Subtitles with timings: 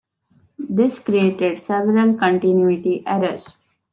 [0.57, 3.55] This created several continuity errors.